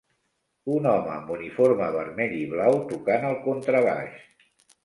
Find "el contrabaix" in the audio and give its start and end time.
3.33-4.21